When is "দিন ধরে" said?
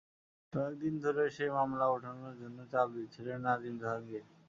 0.81-1.23